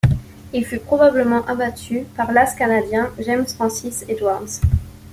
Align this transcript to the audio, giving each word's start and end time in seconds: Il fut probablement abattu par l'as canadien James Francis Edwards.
Il 0.51 0.65
fut 0.65 0.79
probablement 0.79 1.45
abattu 1.45 2.05
par 2.17 2.31
l'as 2.31 2.55
canadien 2.55 3.11
James 3.19 3.45
Francis 3.45 4.03
Edwards. 4.09 4.59